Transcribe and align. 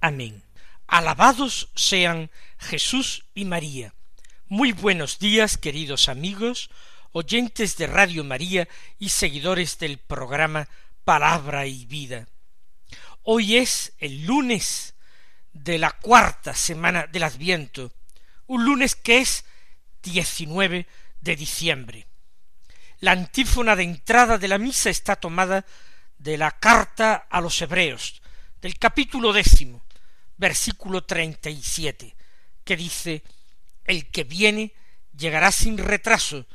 Amén. 0.00 0.44
Alabados 0.86 1.70
sean 1.74 2.30
Jesús 2.58 3.24
y 3.34 3.44
María. 3.44 3.94
Muy 4.46 4.70
buenos 4.70 5.18
días, 5.18 5.58
queridos 5.58 6.08
amigos, 6.08 6.70
oyentes 7.10 7.76
de 7.76 7.88
Radio 7.88 8.22
María 8.22 8.68
y 9.00 9.08
seguidores 9.08 9.78
del 9.80 9.98
programa 9.98 10.68
Palabra 11.04 11.66
y 11.66 11.84
Vida. 11.86 12.28
Hoy 13.24 13.56
es 13.56 13.92
el 13.98 14.24
lunes 14.24 14.94
de 15.52 15.78
la 15.78 15.90
cuarta 15.90 16.54
semana 16.54 17.08
del 17.08 17.24
Adviento, 17.24 17.92
un 18.46 18.64
lunes 18.64 18.94
que 18.94 19.18
es 19.18 19.44
19 20.02 20.86
de 21.20 21.36
diciembre. 21.36 22.06
La 23.00 23.12
antífona 23.12 23.74
de 23.74 23.82
entrada 23.82 24.38
de 24.38 24.46
la 24.46 24.58
misa 24.58 24.90
está 24.90 25.16
tomada 25.16 25.66
de 26.18 26.38
la 26.38 26.52
carta 26.52 27.26
a 27.28 27.40
los 27.40 27.60
Hebreos, 27.60 28.22
del 28.60 28.78
capítulo 28.78 29.32
décimo, 29.32 29.84
versículo 30.38 31.04
treinta 31.04 31.50
y 31.50 31.62
siete, 31.62 32.16
que 32.64 32.76
dice 32.76 33.22
El 33.84 34.10
que 34.10 34.24
viene 34.24 34.72
llegará 35.16 35.52
sin 35.52 35.76
retraso, 35.78 36.46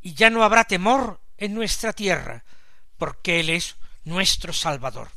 y 0.00 0.14
ya 0.14 0.30
no 0.30 0.44
habrá 0.44 0.64
temor 0.64 1.20
en 1.36 1.54
nuestra 1.54 1.92
tierra, 1.92 2.44
porque 2.98 3.40
Él 3.40 3.50
es 3.50 3.76
nuestro 4.04 4.52
Salvador. 4.52 5.10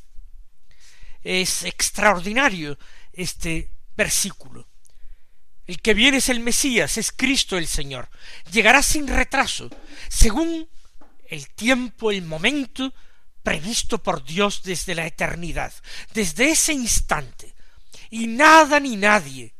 Es 1.22 1.64
extraordinario 1.64 2.78
este 3.12 3.70
versículo. 3.96 4.68
El 5.66 5.82
que 5.82 5.94
viene 5.94 6.18
es 6.18 6.30
el 6.30 6.42
Mesías, 6.42 6.98
es 6.98 7.12
Cristo 7.12 7.58
el 7.58 7.68
Señor. 7.68 8.10
Llegará 8.52 8.84
sin 8.84 9.08
retraso, 9.08 9.70
según 10.10 10.68
el 11.28 11.50
tiempo, 11.50 12.12
el 12.12 12.24
momento 12.24 12.94
previsto 13.42 14.02
por 14.02 14.24
Dios 14.24 14.64
desde 14.64 14.96
la 14.96 15.06
eternidad, 15.06 15.74
desde 16.14 16.52
ese 16.52 16.74
instante. 16.74 17.54
Y 18.14 18.28
nada 18.28 18.80
ni 18.80 18.96
nadie 18.96 19.56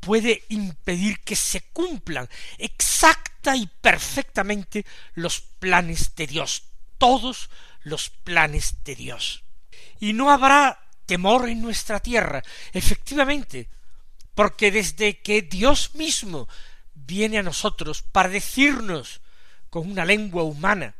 puede 0.00 0.42
impedir 0.48 1.20
que 1.20 1.36
se 1.36 1.60
cumplan 1.60 2.28
exacta 2.58 3.54
y 3.54 3.68
perfectamente 3.80 4.84
los 5.14 5.40
planes 5.40 6.16
de 6.16 6.26
Dios, 6.26 6.64
todos 6.98 7.48
los 7.84 8.10
planes 8.10 8.82
de 8.82 8.96
Dios. 8.96 9.44
Y 10.00 10.14
no 10.14 10.32
habrá 10.32 10.80
temor 11.06 11.48
en 11.48 11.62
nuestra 11.62 12.00
tierra, 12.00 12.42
efectivamente, 12.72 13.68
porque 14.34 14.72
desde 14.72 15.20
que 15.20 15.42
Dios 15.42 15.94
mismo 15.94 16.48
viene 16.94 17.38
a 17.38 17.44
nosotros 17.44 18.02
para 18.02 18.30
decirnos 18.30 19.20
con 19.70 19.88
una 19.88 20.04
lengua 20.04 20.42
humana 20.42 20.96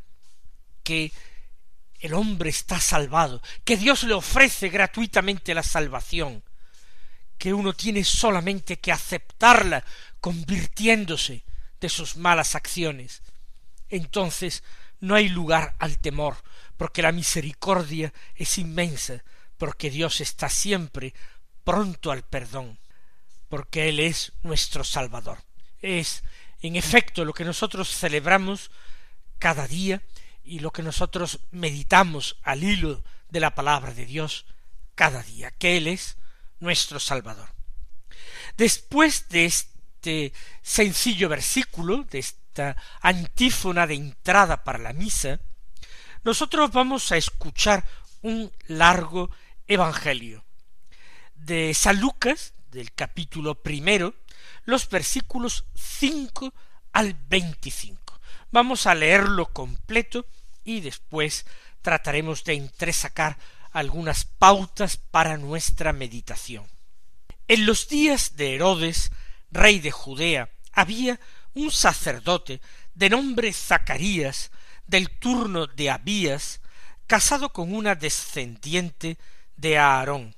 que 0.85 1.13
el 1.99 2.15
hombre 2.15 2.51
está 2.51 2.79
salvado, 2.79 3.43
que 3.65 3.77
Dios 3.77 4.05
le 4.05 4.15
ofrece 4.15 4.69
gratuitamente 4.69 5.53
la 5.53 5.65
salvación, 5.65 6.45
que 7.43 7.53
uno 7.53 7.73
tiene 7.73 8.05
solamente 8.05 8.79
que 8.79 8.93
aceptarla 8.93 9.85
convirtiéndose 10.21 11.43
de 11.81 11.89
sus 11.89 12.15
malas 12.15 12.55
acciones. 12.55 13.21
Entonces 13.89 14.63
no 15.01 15.17
hay 15.17 15.29
lugar 15.29 15.75
al 15.81 15.99
temor, 15.99 16.37
porque 16.77 17.03
la 17.03 17.11
misericordia 17.11 18.15
es 18.37 18.59
inmensa, 18.59 19.25
porque 19.59 19.91
Dios 19.91 20.21
está 20.21 20.49
siempre 20.49 21.15
pronto 21.65 22.13
al 22.13 22.23
perdón, 22.23 22.79
porque 23.49 23.89
Él 23.89 23.99
es 23.99 24.35
nuestro 24.45 24.85
Salvador. 24.85 25.43
Es, 25.81 26.23
en 26.61 26.77
efecto, 26.77 27.25
lo 27.25 27.33
que 27.33 27.45
nosotros 27.45 27.89
celebramos 27.89 28.71
cada 29.41 29.67
día 29.67 30.01
y 30.45 30.61
lo 30.61 30.71
que 30.71 30.85
nosotros 30.85 31.41
meditamos 31.51 32.37
al 32.45 32.63
hilo 32.63 33.03
de 33.31 33.41
la 33.41 33.57
palabra 33.57 33.93
de 33.93 34.07
Dios 34.07 34.47
cada 34.95 35.25
día, 35.25 35.51
que 35.51 35.77
Él 35.77 35.89
es 35.89 36.19
nuestro 36.63 37.01
Salvador. 37.01 37.49
Después 38.57 39.29
de 39.29 39.47
este 39.47 40.33
sencillo 40.63 41.29
versículo, 41.29 42.05
de 42.05 42.21
esta 42.21 42.77
antífona 43.01 43.87
de 43.87 43.95
entrada 43.95 44.63
para 44.63 44.79
la 44.79 44.93
misa, 44.93 45.41
nosotros 46.23 46.71
vamos 46.71 47.11
a 47.11 47.17
escuchar 47.17 47.85
un 48.23 48.53
largo 48.69 49.31
evangelio 49.67 50.45
de 51.35 51.75
San 51.75 52.01
Lucas, 52.01 52.53
del 52.71 52.93
capítulo 52.93 53.57
primero, 53.57 54.15
los 54.65 54.89
versículos 54.89 55.65
cinco 55.75 56.55
al 56.93 57.15
veinticinco. 57.15 58.21
Vamos 58.53 58.87
a 58.87 58.95
leerlo 58.95 59.47
completo 59.47 60.27
y 60.65 60.81
después 60.81 61.45
trataremos 61.81 62.45
de 62.45 62.55
entresacar 62.55 63.37
algunas 63.73 64.25
pautas 64.25 64.97
para 64.97 65.37
nuestra 65.37 65.93
meditación. 65.93 66.67
En 67.49 67.67
los 67.67 67.89
días 67.89 68.37
de 68.37 68.55
Herodes, 68.55 69.11
rey 69.51 69.81
de 69.81 69.91
Judea, 69.91 70.51
había 70.73 71.19
un 71.55 71.71
sacerdote 71.71 72.61
de 72.95 73.11
nombre 73.11 73.53
Zacarías, 73.53 74.51
del 74.87 75.11
turno 75.11 75.67
de 75.67 75.91
Abías, 75.91 76.61
casado 77.07 77.53
con 77.53 77.75
una 77.75 77.95
descendiente 77.95 79.19
de 79.57 79.79
Aarón, 79.79 80.35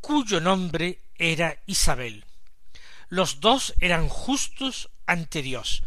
cuyo 0.00 0.40
nombre 0.40 1.02
era 1.16 1.58
Isabel. 1.66 2.24
Los 3.08 3.40
dos 3.40 3.74
eran 3.80 4.08
justos 4.08 4.90
ante 5.06 5.42
Dios 5.42 5.82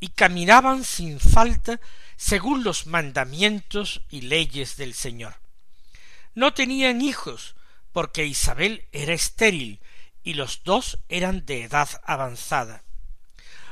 y 0.00 0.08
caminaban 0.08 0.84
sin 0.84 1.18
falta 1.18 1.80
según 2.16 2.62
los 2.62 2.86
mandamientos 2.86 4.02
y 4.10 4.22
leyes 4.22 4.76
del 4.76 4.94
Señor. 4.94 5.36
No 6.38 6.54
tenían 6.54 7.02
hijos, 7.02 7.56
porque 7.90 8.24
Isabel 8.24 8.86
era 8.92 9.12
estéril 9.12 9.80
y 10.22 10.34
los 10.34 10.62
dos 10.62 11.00
eran 11.08 11.44
de 11.44 11.64
edad 11.64 11.88
avanzada. 12.04 12.84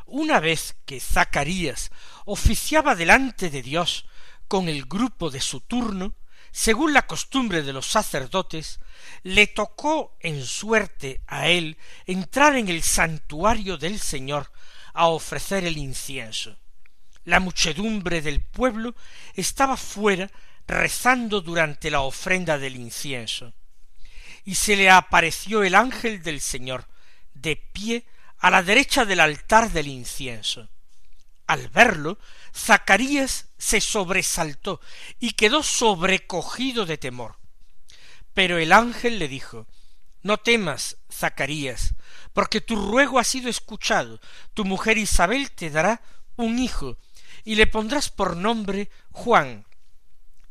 Una 0.05 0.41
vez 0.41 0.75
que 0.85 0.99
Zacarías 0.99 1.93
oficiaba 2.25 2.97
delante 2.97 3.51
de 3.51 3.63
Dios 3.63 4.07
con 4.49 4.69
el 4.69 4.85
grupo 4.87 5.31
de 5.31 5.41
su 5.41 5.61
turno, 5.61 6.17
según 6.51 6.93
la 6.93 7.07
costumbre 7.07 7.63
de 7.63 7.73
los 7.73 7.87
sacerdotes, 7.87 8.81
le 9.23 9.47
tocó 9.47 10.17
en 10.19 10.45
suerte 10.45 11.21
a 11.29 11.47
él 11.47 11.79
entrar 12.05 12.57
en 12.57 12.69
el 12.69 12.83
santuario 12.83 13.79
del 13.79 14.01
Señor 14.01 14.51
a 14.93 15.07
ofrecer 15.07 15.65
el 15.65 15.79
incienso. 15.79 16.59
La 17.23 17.39
muchedumbre 17.39 18.23
del 18.23 18.41
pueblo 18.43 18.97
estaba 19.35 19.77
fuera 19.77 20.33
rezando 20.67 21.41
durante 21.41 21.91
la 21.91 22.01
ofrenda 22.01 22.59
del 22.59 22.77
incienso. 22.77 23.55
Y 24.45 24.55
se 24.55 24.77
le 24.77 24.91
apareció 24.91 25.63
el 25.63 25.75
ángel 25.75 26.23
del 26.23 26.41
Señor, 26.41 26.87
de 27.35 27.57
pie 27.57 28.07
a 28.39 28.51
la 28.51 28.63
derecha 28.63 29.05
del 29.05 29.21
altar 29.21 29.71
del 29.71 29.89
incienso. 29.89 30.69
Al 31.47 31.69
verlo, 31.69 32.19
Zacarías 32.55 33.47
se 33.57 33.81
sobresaltó 33.81 34.81
y 35.21 35.33
quedó 35.33 35.63
sobrecogido 35.63 36.87
de 36.87 36.99
temor. 36.99 37.37
Pero 38.35 38.59
el 38.59 38.73
ángel 38.73 39.19
le 39.19 39.29
dijo 39.29 39.67
No 40.23 40.39
temas, 40.39 40.97
Zacarías, 41.11 41.95
porque 42.33 42.61
tu 42.61 42.77
ruego 42.77 43.19
ha 43.19 43.25
sido 43.25 43.49
escuchado. 43.49 44.21
Tu 44.55 44.65
mujer 44.65 44.99
Isabel 44.99 45.51
te 45.53 45.71
dará 45.71 46.03
un 46.37 46.59
hijo, 46.59 46.99
y 47.45 47.55
le 47.55 47.67
pondrás 47.67 48.11
por 48.11 48.37
nombre 48.37 48.91
Juan. 49.13 49.65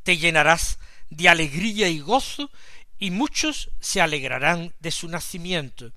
Te 0.06 0.18
llenarás 0.18 0.78
de 1.10 1.28
alegría 1.28 1.90
y 1.90 2.00
gozo, 2.00 2.52
y 3.00 3.10
muchos 3.10 3.72
se 3.80 4.02
alegrarán 4.02 4.72
de 4.80 4.92
su 4.92 5.10
nacimiento. 5.10 5.92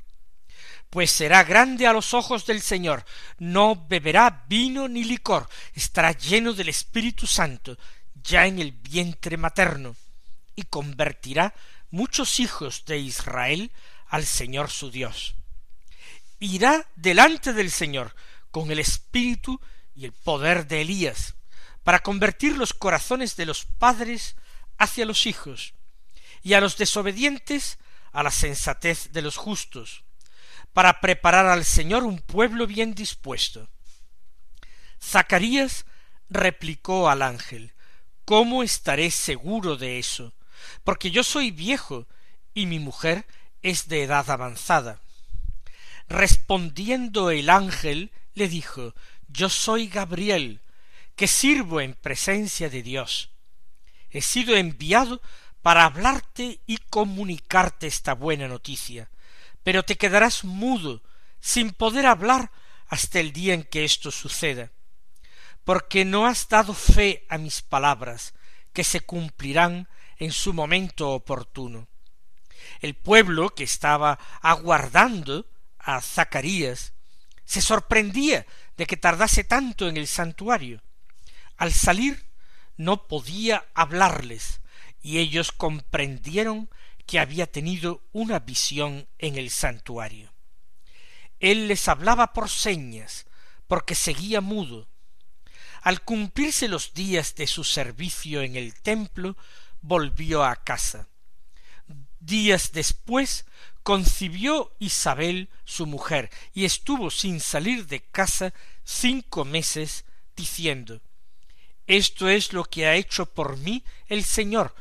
Pues 0.89 1.11
será 1.11 1.45
grande 1.45 1.87
a 1.87 1.93
los 1.93 2.15
ojos 2.15 2.47
del 2.47 2.63
Señor, 2.63 3.05
no 3.39 3.87
beberá 3.87 4.47
vino 4.49 4.89
ni 4.89 5.05
licor, 5.05 5.47
estará 5.75 6.13
lleno 6.13 6.55
del 6.55 6.71
Espíritu 6.71 7.27
Santo, 7.27 7.77
ya 8.25 8.47
en 8.47 8.59
el 8.59 8.73
vientre 8.73 9.37
materno, 9.37 9.95
y 10.57 10.63
convertirá 10.63 11.55
muchos 11.91 12.41
hijos 12.41 12.87
de 12.87 12.97
Israel 12.97 13.71
al 14.07 14.25
Señor 14.25 14.71
su 14.71 14.91
Dios. 14.91 15.35
Irá 16.41 16.87
delante 16.97 17.53
del 17.53 17.71
Señor 17.71 18.15
con 18.51 18.71
el 18.71 18.79
espíritu 18.79 19.61
y 19.95 20.07
el 20.07 20.13
poder 20.13 20.67
de 20.67 20.81
Elías, 20.81 21.35
para 21.89 22.01
convertir 22.01 22.59
los 22.59 22.75
corazones 22.75 23.35
de 23.37 23.47
los 23.47 23.65
padres 23.65 24.37
hacia 24.77 25.07
los 25.07 25.25
hijos, 25.25 25.73
y 26.43 26.53
a 26.53 26.61
los 26.61 26.77
desobedientes 26.77 27.79
a 28.13 28.23
la 28.23 28.31
sensatez 28.31 29.11
de 29.13 29.23
los 29.23 29.39
justos, 29.39 30.05
para 30.75 31.01
preparar 31.01 31.47
al 31.47 31.65
Señor 31.65 32.05
un 32.05 32.19
pueblo 32.19 32.67
bien 32.67 32.95
dispuesto. 32.95 33.71
Zacarías 35.03 35.87
replicó 36.29 37.09
al 37.09 37.23
ángel, 37.23 37.73
¿Cómo 38.27 38.63
estaré 38.63 39.11
seguro 39.11 39.79
de 39.79 39.99
eso? 39.99 40.35
Porque 40.85 41.11
yo 41.11 41.25
soy 41.25 41.53
viejo 41.53 42.07
y 42.53 42.67
mi 42.67 42.81
mujer 42.81 43.25
es 43.63 43.89
de 43.89 44.03
edad 44.03 44.29
avanzada. 44.29 45.01
Respondiendo 46.07 47.31
el 47.31 47.49
ángel, 47.49 48.13
le 48.35 48.47
dijo, 48.47 48.95
Yo 49.29 49.49
soy 49.49 49.89
Gabriel, 49.89 50.61
que 51.19 51.27
sirvo 51.27 51.81
en 51.81 51.95
presencia 51.95 52.71
de 52.71 52.81
Dios. 52.81 53.33
He 54.09 54.23
sido 54.23 54.57
enviado 54.57 55.21
para 55.63 55.85
hablarte 55.85 56.61
y 56.65 56.77
comunicarte 56.77 57.89
esta 57.89 58.15
buena 58.15 58.47
noticia, 58.47 59.11
pero 59.65 59.83
te 59.83 59.97
quedarás 59.97 60.45
mudo, 60.45 61.03
sin 61.41 61.73
poder 61.73 62.07
hablar 62.07 62.53
hasta 62.87 63.19
el 63.19 63.33
día 63.33 63.53
en 63.55 63.65
que 63.65 63.85
esto 63.85 64.13
suceda, 64.13 64.71
porque 65.65 66.05
no 66.05 66.25
has 66.25 66.49
dado 66.49 66.73
fe 66.73 67.27
a 67.29 67.37
mis 67.37 67.63
palabras, 67.63 68.33
que 68.73 68.85
se 68.85 69.01
cumplirán 69.01 69.89
en 70.19 70.31
su 70.31 70.55
momento 70.55 71.11
oportuno. 71.11 71.89
El 72.81 72.95
pueblo 72.95 73.51
que 73.57 73.65
estaba 73.65 74.21
aguardando 74.41 75.47
a 75.81 76.01
Zacarías 76.01 76.93
se 77.45 77.61
sorprendía 77.61 78.47
de 78.77 78.87
que 78.87 78.97
tardase 78.97 79.43
tanto 79.43 79.89
en 79.89 79.97
el 79.97 80.07
santuario. 80.07 80.81
Al 81.59 81.73
salir 81.73 82.25
no 82.77 83.09
podía 83.09 83.67
hablarles, 83.75 84.61
y 85.03 85.19
ellos 85.19 85.51
comprendieron 85.51 86.71
que 87.05 87.19
había 87.19 87.51
tenido 87.51 88.03
una 88.13 88.39
visión 88.39 89.09
en 89.19 89.37
el 89.37 89.51
santuario. 89.51 90.33
Él 91.41 91.67
les 91.67 91.89
hablaba 91.89 92.33
por 92.33 92.49
señas, 92.49 93.27
porque 93.67 93.97
seguía 93.97 94.41
mudo. 94.41 94.89
Al 95.83 96.03
cumplirse 96.03 96.69
los 96.69 96.95
días 96.95 97.35
de 97.35 97.49
su 97.49 97.65
servicio 97.65 98.43
en 98.43 98.55
el 98.55 98.75
templo, 98.75 99.37
volvió 99.81 100.45
a 100.45 100.55
casa. 100.57 101.09
Días 102.21 102.71
después 102.73 103.47
concibió 103.83 104.77
Isabel 104.79 105.49
su 105.65 105.87
mujer 105.87 106.31
y 106.53 106.65
estuvo 106.67 107.11
sin 107.11 107.41
salir 107.41 107.87
de 107.87 108.01
casa 108.01 108.53
cinco 108.85 109.45
meses 109.45 110.05
diciendo 110.37 111.01
Esto 111.89 112.29
es 112.29 112.53
lo 112.53 112.65
que 112.65 112.87
ha 112.87 112.95
hecho 112.95 113.25
por 113.25 113.57
mí 113.57 113.83
el 114.09 114.23
Señor 114.23 114.75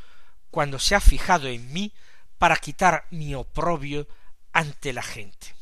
cuando 0.51 0.77
se 0.77 0.93
ha 0.93 0.99
fijado 0.99 1.47
en 1.47 1.71
mí 1.71 1.93
para 2.37 2.57
quitar 2.57 3.07
mi 3.11 3.33
oprobio 3.33 4.07
ante 4.51 4.91
la 4.91 5.01
gente. 5.01 5.55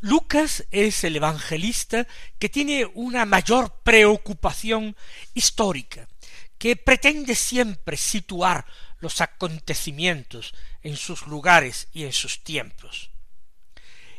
Lucas 0.00 0.64
es 0.70 1.04
el 1.04 1.16
evangelista 1.16 2.06
que 2.38 2.48
tiene 2.48 2.86
una 2.94 3.26
mayor 3.26 3.74
preocupación 3.82 4.96
histórica, 5.34 6.08
que 6.56 6.76
pretende 6.76 7.34
siempre 7.34 7.98
situar 7.98 8.64
los 8.98 9.20
acontecimientos 9.20 10.54
en 10.82 10.96
sus 10.96 11.26
lugares 11.26 11.88
y 11.92 12.04
en 12.04 12.12
sus 12.12 12.42
tiempos. 12.42 13.10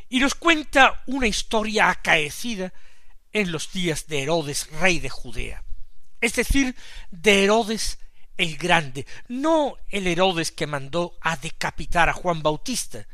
Y 0.10 0.20
nos 0.20 0.36
cuenta 0.36 1.02
una 1.08 1.26
historia 1.26 1.90
acaecida 1.90 2.72
en 3.34 3.52
los 3.52 3.72
días 3.72 4.06
de 4.06 4.22
Herodes, 4.22 4.70
rey 4.80 5.00
de 5.00 5.10
Judea, 5.10 5.64
es 6.22 6.34
decir, 6.34 6.76
de 7.12 7.44
Herodes 7.44 8.00
el 8.38 8.58
Grande, 8.58 9.06
no 9.28 9.78
el 9.90 10.08
Herodes 10.08 10.52
que 10.52 10.68
mandó 10.68 11.18
a 11.22 11.38
decapitar 11.38 12.10
a 12.10 12.14
Juan 12.14 12.42
Bautista. 12.42 13.08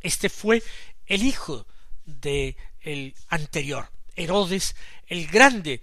Este 0.00 0.28
fue 0.28 0.62
el 1.06 1.22
hijo 1.22 1.66
de 2.04 2.56
el 2.80 3.14
anterior. 3.28 3.90
Herodes 4.16 4.74
el 5.06 5.26
Grande 5.26 5.80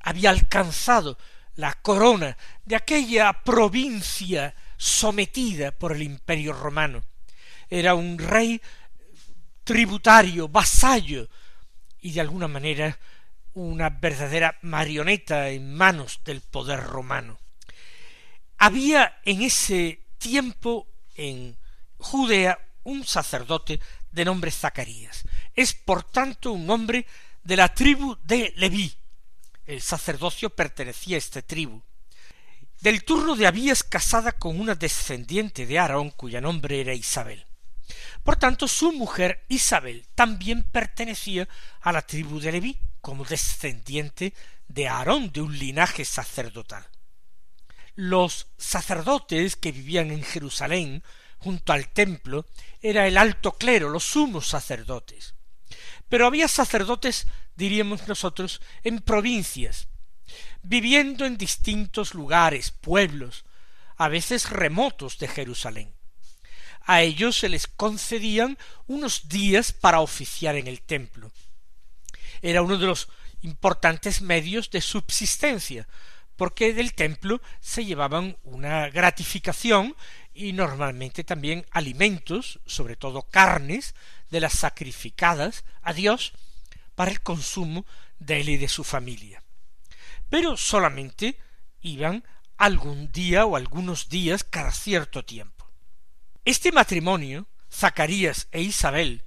había 0.00 0.30
alcanzado 0.30 1.18
la 1.56 1.74
corona 1.74 2.36
de 2.64 2.76
aquella 2.76 3.32
provincia 3.44 4.54
sometida 4.76 5.70
por 5.70 5.92
el 5.92 6.02
imperio 6.02 6.52
romano. 6.52 7.02
Era 7.70 7.94
un 7.94 8.18
rey 8.18 8.60
tributario, 9.62 10.48
vasallo, 10.48 11.28
y 12.00 12.12
de 12.12 12.20
alguna 12.20 12.48
manera 12.48 12.98
una 13.54 13.90
verdadera 13.90 14.58
marioneta 14.62 15.48
en 15.48 15.74
manos 15.74 16.20
del 16.24 16.40
poder 16.40 16.82
romano. 16.82 17.38
Había 18.58 19.20
en 19.24 19.42
ese 19.42 20.00
tiempo 20.18 20.86
en 21.14 21.56
Judea 21.98 22.58
un 22.84 23.04
sacerdote 23.04 23.80
de 24.10 24.24
nombre 24.24 24.50
Zacarías. 24.50 25.24
Es 25.54 25.74
por 25.74 26.04
tanto 26.04 26.52
un 26.52 26.68
hombre 26.68 27.06
de 27.42 27.56
la 27.56 27.72
tribu 27.72 28.16
de 28.24 28.52
Leví. 28.56 28.94
El 29.66 29.80
sacerdocio 29.80 30.50
pertenecía 30.50 31.16
a 31.16 31.18
esta 31.18 31.42
tribu. 31.42 31.82
Del 32.80 33.04
turno 33.04 33.34
de 33.34 33.46
Abías 33.46 33.82
casada 33.82 34.32
con 34.32 34.60
una 34.60 34.74
descendiente 34.74 35.64
de 35.66 35.78
Aarón 35.78 36.10
cuya 36.10 36.40
nombre 36.40 36.80
era 36.80 36.92
Isabel. 36.92 37.44
Por 38.22 38.36
tanto, 38.36 38.68
su 38.68 38.92
mujer 38.92 39.44
Isabel 39.48 40.06
también 40.14 40.62
pertenecía 40.64 41.48
a 41.80 41.92
la 41.92 42.02
tribu 42.02 42.40
de 42.40 42.52
Leví, 42.52 42.78
como 43.04 43.26
descendiente 43.26 44.32
de 44.66 44.88
Aarón, 44.88 45.30
de 45.30 45.42
un 45.42 45.58
linaje 45.58 46.06
sacerdotal. 46.06 46.88
Los 47.96 48.46
sacerdotes 48.56 49.56
que 49.56 49.72
vivían 49.72 50.10
en 50.10 50.22
Jerusalén, 50.22 51.02
junto 51.36 51.74
al 51.74 51.90
templo, 51.90 52.46
era 52.80 53.06
el 53.06 53.18
alto 53.18 53.52
clero, 53.58 53.90
los 53.90 54.04
sumos 54.04 54.48
sacerdotes. 54.48 55.34
Pero 56.08 56.26
había 56.26 56.48
sacerdotes, 56.48 57.26
diríamos 57.54 58.08
nosotros, 58.08 58.62
en 58.84 59.00
provincias, 59.00 59.88
viviendo 60.62 61.26
en 61.26 61.36
distintos 61.36 62.14
lugares, 62.14 62.70
pueblos, 62.70 63.44
a 63.98 64.08
veces 64.08 64.48
remotos 64.48 65.18
de 65.18 65.28
Jerusalén. 65.28 65.94
A 66.86 67.02
ellos 67.02 67.36
se 67.36 67.50
les 67.50 67.66
concedían 67.66 68.56
unos 68.86 69.28
días 69.28 69.74
para 69.74 70.00
oficiar 70.00 70.56
en 70.56 70.68
el 70.68 70.80
templo. 70.80 71.30
Era 72.42 72.62
uno 72.62 72.78
de 72.78 72.86
los 72.86 73.08
importantes 73.42 74.22
medios 74.22 74.70
de 74.70 74.80
subsistencia, 74.80 75.86
porque 76.36 76.74
del 76.74 76.94
templo 76.94 77.40
se 77.60 77.84
llevaban 77.84 78.36
una 78.42 78.88
gratificación 78.90 79.94
y 80.32 80.52
normalmente 80.52 81.22
también 81.24 81.64
alimentos, 81.70 82.60
sobre 82.66 82.96
todo 82.96 83.22
carnes, 83.22 83.94
de 84.30 84.40
las 84.40 84.54
sacrificadas 84.54 85.64
a 85.82 85.92
Dios 85.92 86.32
para 86.94 87.10
el 87.10 87.20
consumo 87.20 87.86
de 88.18 88.40
él 88.40 88.48
y 88.48 88.56
de 88.56 88.68
su 88.68 88.82
familia 88.82 89.44
pero 90.34 90.56
solamente 90.56 91.38
iban 91.80 92.24
algún 92.56 93.12
día 93.12 93.46
o 93.46 93.54
algunos 93.54 94.08
días 94.08 94.42
cada 94.44 94.72
cierto 94.72 95.24
tiempo. 95.24 95.70
Este 96.44 96.72
matrimonio, 96.72 97.46
Zacarías 97.72 98.48
e 98.50 98.60
Isabel, 98.60 99.22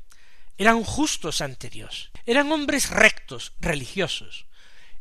eran 0.57 0.83
justos 0.83 1.39
ante 1.39 1.69
Dios, 1.69 2.11
eran 2.27 2.51
hombres 2.51 2.91
rectos, 2.91 3.53
religiosos, 3.59 4.45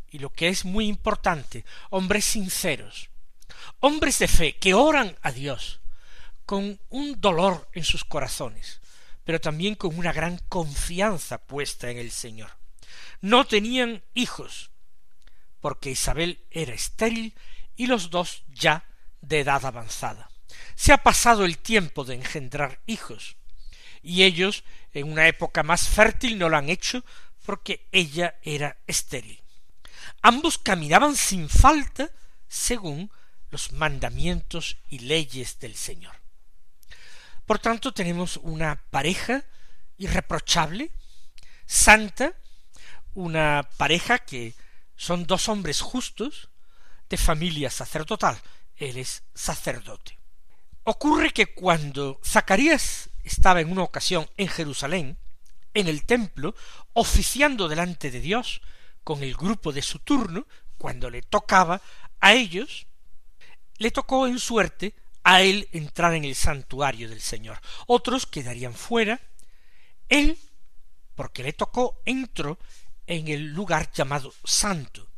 y 0.09 0.21
lo 0.21 0.33
que 0.33 0.49
es 0.49 0.64
muy 0.64 0.87
importante, 0.87 1.64
hombres 1.90 2.25
sinceros, 2.25 3.11
hombres 3.80 4.21
de 4.21 4.28
fe 4.28 4.56
que 4.56 4.73
oran 4.73 5.18
a 5.23 5.33
Dios 5.33 5.80
con 6.47 6.80
un 6.88 7.21
dolor 7.21 7.68
en 7.73 7.85
sus 7.85 8.04
corazones, 8.04 8.80
pero 9.25 9.40
también 9.40 9.75
con 9.75 9.99
una 9.99 10.12
gran 10.12 10.38
confianza 10.49 11.38
puesta 11.38 11.90
en 11.90 11.99
el 11.99 12.12
Señor. 12.12 12.52
No 13.21 13.45
tenían 13.45 14.04
hijos, 14.14 14.71
porque 15.61 15.90
Isabel 15.90 16.45
era 16.50 16.75
estéril 16.75 17.35
y 17.75 17.88
los 17.88 18.11
dos 18.11 18.45
ya 18.49 18.85
de 19.21 19.40
edad 19.40 19.66
avanzada. 19.66 20.30
Se 20.76 20.92
ha 20.92 20.99
pasado 20.99 21.45
el 21.45 21.59
tiempo 21.59 22.04
de 22.04 22.14
engendrar 22.14 22.80
hijos, 22.87 23.35
y 24.06 24.22
ellos 24.22 24.62
en 24.94 25.10
una 25.10 25.26
época 25.26 25.64
más 25.64 25.88
fértil 25.88 26.38
no 26.38 26.48
lo 26.48 26.56
han 26.56 26.70
hecho 26.70 27.04
porque 27.44 27.88
ella 27.90 28.36
era 28.42 28.76
estéril. 28.86 29.42
Ambos 30.22 30.58
caminaban 30.58 31.16
sin 31.16 31.48
falta 31.48 32.10
según 32.46 33.10
los 33.50 33.72
mandamientos 33.72 34.76
y 34.88 35.00
leyes 35.00 35.58
del 35.58 35.75
Señor. 35.75 36.14
Por 37.46 37.58
tanto, 37.58 37.92
tenemos 37.92 38.36
una 38.38 38.80
pareja 38.90 39.44
irreprochable, 39.98 40.92
santa, 41.66 42.32
una 43.14 43.68
pareja 43.76 44.20
que 44.20 44.54
son 44.94 45.26
dos 45.26 45.48
hombres 45.48 45.80
justos 45.80 46.48
de 47.08 47.16
familia 47.16 47.70
sacerdotal. 47.70 48.40
Él 48.76 48.98
es 48.98 49.25
sacerdote. 49.34 50.16
Ocurre 50.84 51.32
que 51.32 51.54
cuando 51.54 52.20
Zacarías 52.25 53.10
estaba 53.26 53.61
en 53.61 53.71
una 53.71 53.83
ocasión 53.83 54.28
en 54.37 54.49
Jerusalén, 54.49 55.18
en 55.75 55.88
el 55.88 56.04
templo, 56.04 56.54
oficiando 56.92 57.68
delante 57.68 58.11
de 58.11 58.21
Dios 58.21 58.62
con 59.02 59.23
el 59.23 59.35
grupo 59.35 59.73
de 59.73 59.83
su 59.83 59.99
turno, 59.99 60.47
cuando 60.78 61.11
le 61.11 61.23
tocaba 61.23 61.83
a 62.21 62.35
ellos, 62.35 62.87
le 63.78 63.90
tocó 63.90 64.26
en 64.26 64.38
suerte 64.38 64.95
a 65.25 65.42
él 65.42 65.68
entrar 65.73 66.14
en 66.14 66.25
el 66.25 66.35
santuario 66.35 67.09
del 67.09 67.21
Señor. 67.21 67.61
Otros 67.87 68.26
quedarían 68.26 68.75
fuera. 68.75 69.21
Él, 70.09 70.38
porque 71.14 71.42
le 71.42 71.52
tocó, 71.52 72.00
entró 72.04 72.59
en 73.06 73.28
el 73.28 73.52
lugar 73.52 73.90
llamado 73.92 74.33
santo. 74.45 75.09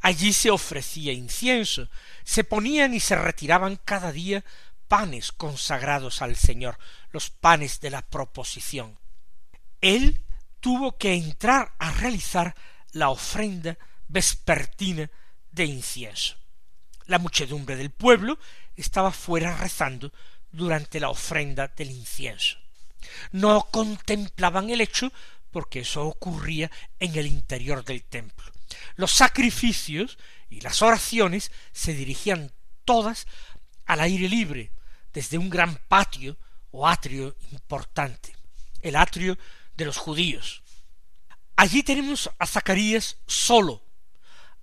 Allí 0.00 0.32
se 0.32 0.50
ofrecía 0.50 1.12
incienso, 1.12 1.88
se 2.24 2.42
ponían 2.42 2.94
y 2.94 3.00
se 3.00 3.14
retiraban 3.14 3.78
cada 3.84 4.12
día 4.12 4.44
panes 4.92 5.32
consagrados 5.32 6.20
al 6.20 6.36
Señor, 6.36 6.78
los 7.12 7.30
panes 7.30 7.80
de 7.80 7.88
la 7.88 8.02
proposición. 8.02 8.98
Él 9.80 10.22
tuvo 10.60 10.98
que 10.98 11.14
entrar 11.14 11.72
a 11.78 11.92
realizar 11.92 12.54
la 12.90 13.08
ofrenda 13.08 13.78
vespertina 14.08 15.10
de 15.50 15.64
incienso. 15.64 16.36
La 17.06 17.18
muchedumbre 17.18 17.76
del 17.76 17.88
pueblo 17.88 18.38
estaba 18.76 19.12
fuera 19.12 19.56
rezando 19.56 20.12
durante 20.50 21.00
la 21.00 21.08
ofrenda 21.08 21.68
del 21.68 21.90
incienso. 21.90 22.58
No 23.30 23.68
contemplaban 23.70 24.68
el 24.68 24.82
hecho 24.82 25.10
porque 25.50 25.80
eso 25.80 26.06
ocurría 26.06 26.70
en 27.00 27.16
el 27.16 27.26
interior 27.28 27.82
del 27.82 28.04
templo. 28.04 28.44
Los 28.96 29.12
sacrificios 29.12 30.18
y 30.50 30.60
las 30.60 30.82
oraciones 30.82 31.50
se 31.72 31.94
dirigían 31.94 32.52
todas 32.84 33.26
al 33.86 34.00
aire 34.00 34.28
libre, 34.28 34.70
desde 35.12 35.38
un 35.38 35.50
gran 35.50 35.76
patio 35.88 36.36
o 36.70 36.88
atrio 36.88 37.36
importante, 37.50 38.34
el 38.80 38.96
atrio 38.96 39.38
de 39.76 39.84
los 39.84 39.96
judíos. 39.96 40.62
Allí 41.56 41.82
tenemos 41.82 42.30
a 42.38 42.46
Zacarías 42.46 43.18
solo, 43.26 43.82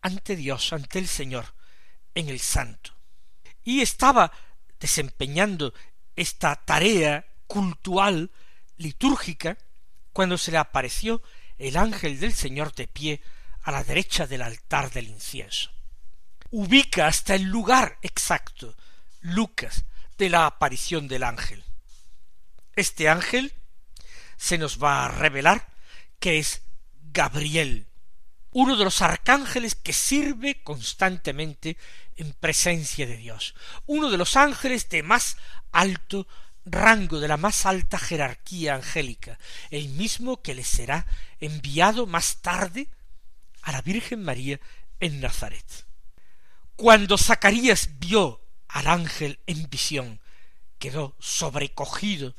ante 0.01 0.35
Dios, 0.35 0.73
ante 0.73 0.99
el 0.99 1.07
Señor, 1.07 1.53
en 2.15 2.29
el 2.29 2.39
santo. 2.39 2.91
Y 3.63 3.81
estaba 3.81 4.31
desempeñando 4.79 5.73
esta 6.15 6.55
tarea 6.55 7.25
cultual, 7.47 8.31
litúrgica, 8.77 9.57
cuando 10.13 10.37
se 10.37 10.51
le 10.51 10.57
apareció 10.57 11.21
el 11.57 11.77
ángel 11.77 12.19
del 12.19 12.33
Señor 12.33 12.73
de 12.73 12.87
pie 12.87 13.21
a 13.63 13.71
la 13.71 13.83
derecha 13.83 14.25
del 14.25 14.41
altar 14.41 14.89
del 14.91 15.07
incienso. 15.07 15.71
Ubica 16.51 17.07
hasta 17.07 17.35
el 17.35 17.43
lugar 17.43 17.99
exacto 18.01 18.75
Lucas 19.21 19.83
de 20.19 20.29
la 20.29 20.45
aparición 20.45 21.07
del 21.07 21.23
ángel. 21.23 21.63
Este 22.75 23.09
ángel 23.09 23.53
se 24.37 24.57
nos 24.57 24.83
va 24.83 25.05
a 25.05 25.07
revelar 25.07 25.67
que 26.19 26.37
es 26.37 26.61
Gabriel, 27.11 27.87
uno 28.51 28.75
de 28.75 28.83
los 28.83 29.01
arcángeles 29.01 29.75
que 29.75 29.93
sirve 29.93 30.61
constantemente 30.61 31.77
en 32.17 32.33
presencia 32.33 33.07
de 33.07 33.15
Dios, 33.15 33.55
uno 33.85 34.11
de 34.11 34.17
los 34.17 34.35
ángeles 34.35 34.89
de 34.89 35.03
más 35.03 35.37
alto 35.71 36.27
rango, 36.65 37.19
de 37.19 37.29
la 37.29 37.37
más 37.37 37.65
alta 37.65 37.97
jerarquía 37.97 38.75
angélica, 38.75 39.39
el 39.71 39.87
mismo 39.89 40.41
que 40.41 40.53
le 40.53 40.65
será 40.65 41.05
enviado 41.39 42.05
más 42.05 42.41
tarde 42.41 42.89
a 43.61 43.71
la 43.71 43.81
Virgen 43.81 44.23
María 44.23 44.59
en 44.99 45.21
Nazaret. 45.21 45.85
Cuando 46.75 47.17
Zacarías 47.17 47.99
vio 47.99 48.48
al 48.69 48.87
ángel 48.87 49.39
en 49.47 49.69
visión, 49.69 50.21
quedó 50.77 51.15
sobrecogido 51.19 52.35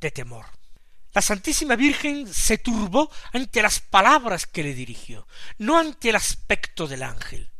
de 0.00 0.10
temor. 0.10 0.46
La 1.12 1.22
Santísima 1.22 1.76
Virgen 1.76 2.32
se 2.32 2.58
turbó 2.58 3.10
ante 3.32 3.62
las 3.62 3.80
palabras 3.80 4.46
que 4.46 4.62
le 4.62 4.74
dirigió, 4.74 5.26
no 5.58 5.78
ante 5.78 6.10
el 6.10 6.16
aspecto 6.16 6.86
del 6.86 7.02
ángel, 7.02 7.50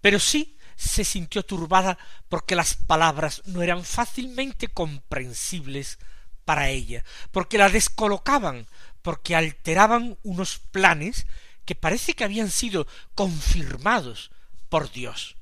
pero 0.00 0.20
sí 0.20 0.56
se 0.76 1.04
sintió 1.04 1.42
turbada 1.42 1.98
porque 2.28 2.54
las 2.54 2.74
palabras 2.74 3.42
no 3.46 3.62
eran 3.62 3.84
fácilmente 3.84 4.68
comprensibles 4.68 5.98
para 6.44 6.68
ella, 6.68 7.04
porque 7.32 7.58
la 7.58 7.68
descolocaban, 7.68 8.68
porque 9.02 9.34
alteraban 9.34 10.18
unos 10.22 10.58
planes 10.58 11.26
que 11.64 11.74
parece 11.74 12.14
que 12.14 12.24
habían 12.24 12.50
sido 12.50 12.86
confirmados 13.14 14.30
por 14.68 14.92
Dios. 14.92 15.36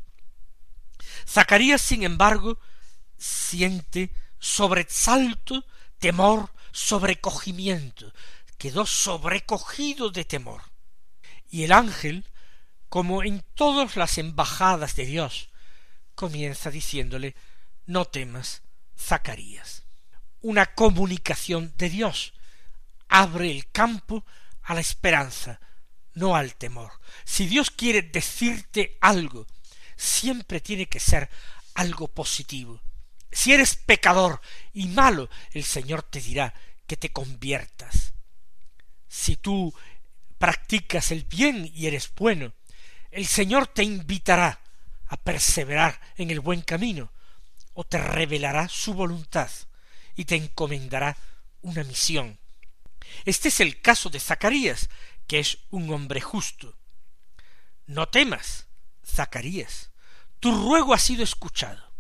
Zacarías, 1.27 1.81
sin 1.81 2.03
embargo, 2.03 2.59
siente 3.17 4.15
sobresalto, 4.39 5.65
temor, 5.99 6.53
sobrecogimiento, 6.73 8.13
quedó 8.59 8.87
sobrecogido 8.87 10.11
de 10.11 10.25
temor. 10.25 10.63
Y 11.51 11.65
el 11.65 11.73
ángel, 11.73 12.27
como 12.89 13.23
en 13.23 13.45
todas 13.55 13.97
las 13.97 14.19
embajadas 14.19 14.97
de 14.97 15.07
Dios, 15.07 15.51
comienza 16.15 16.71
diciéndole 16.71 17.35
no 17.87 18.05
temas, 18.05 18.63
Zacarías. 18.99 19.85
Una 20.41 20.67
comunicación 20.67 21.75
de 21.77 21.89
Dios 21.91 22.35
abre 23.09 23.51
el 23.51 23.71
campo 23.71 24.25
a 24.63 24.75
la 24.75 24.81
esperanza, 24.81 25.61
no 26.15 26.37
al 26.37 26.55
temor. 26.55 26.93
Si 27.25 27.47
Dios 27.47 27.71
quiere 27.71 28.03
decirte 28.03 28.99
algo, 29.01 29.47
siempre 29.97 30.61
tiene 30.61 30.87
que 30.87 31.01
ser 31.01 31.29
algo 31.75 32.09
positivo. 32.09 32.81
Si 33.31 33.53
eres 33.53 33.77
pecador 33.77 34.41
y 34.73 34.87
malo, 34.87 35.29
el 35.53 35.65
Señor 35.65 36.03
te 36.03 36.21
dirá 36.21 36.55
que 36.87 36.97
te 36.97 37.11
conviertas. 37.11 38.15
Si 39.09 39.37
tú 39.37 39.75
practicas 40.39 41.11
el 41.11 41.25
bien 41.25 41.71
y 41.75 41.87
eres 41.87 42.13
bueno, 42.15 42.53
el 43.11 43.27
Señor 43.27 43.67
te 43.69 43.83
invitará 43.83 44.61
a 45.07 45.17
perseverar 45.17 46.01
en 46.17 46.31
el 46.31 46.41
buen 46.41 46.63
camino, 46.63 47.13
o 47.75 47.85
te 47.85 47.99
revelará 47.99 48.69
su 48.69 48.95
voluntad 48.95 49.51
y 50.17 50.25
te 50.25 50.37
encomendará 50.37 51.17
una 51.63 51.85
misión. 51.85 52.39
Este 53.25 53.49
es 53.49 53.61
el 53.61 53.81
caso 53.81 54.11
de 54.11 54.21
Zacarías, 54.21 54.89
que 55.27 55.41
es 55.41 55.59
un 55.71 55.93
hombre 55.93 56.21
justo. 56.21 56.77
No 57.87 58.09
temas, 58.09 58.64
Zacarías, 59.07 59.91
tu 60.41 60.53
ruego 60.53 60.95
ha 60.95 60.99
sido 60.99 61.23
escuchado. 61.23 61.93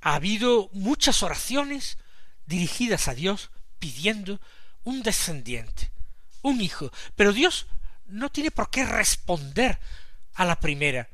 Ha 0.00 0.14
habido 0.14 0.70
muchas 0.72 1.22
oraciones 1.22 1.98
dirigidas 2.46 3.08
a 3.08 3.14
Dios 3.14 3.50
pidiendo 3.78 4.40
un 4.84 5.02
descendiente, 5.02 5.90
un 6.42 6.60
hijo, 6.60 6.92
pero 7.16 7.32
Dios 7.32 7.66
no 8.06 8.30
tiene 8.30 8.50
por 8.50 8.70
qué 8.70 8.84
responder 8.84 9.80
a 10.34 10.44
la 10.44 10.60
primera. 10.60 11.08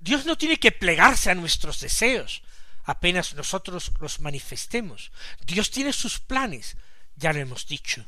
Dios 0.00 0.26
no 0.26 0.36
tiene 0.36 0.58
que 0.58 0.72
plegarse 0.72 1.30
a 1.30 1.34
nuestros 1.34 1.80
deseos 1.80 2.42
apenas 2.86 3.32
nosotros 3.32 3.92
los 3.98 4.20
manifestemos. 4.20 5.10
Dios 5.46 5.70
tiene 5.70 5.92
sus 5.94 6.20
planes, 6.20 6.76
ya 7.16 7.32
lo 7.32 7.38
hemos 7.38 7.66
dicho 7.66 8.04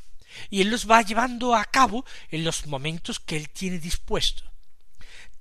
y 0.49 0.61
él 0.61 0.69
los 0.69 0.89
va 0.89 1.01
llevando 1.01 1.55
a 1.55 1.65
cabo 1.65 2.05
en 2.29 2.43
los 2.43 2.65
momentos 2.67 3.19
que 3.19 3.37
él 3.37 3.49
tiene 3.49 3.79
dispuesto. 3.79 4.43